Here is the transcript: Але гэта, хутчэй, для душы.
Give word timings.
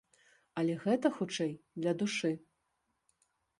Але 0.61 0.73
гэта, 0.85 1.11
хутчэй, 1.19 1.53
для 1.83 1.95
душы. 2.01 2.33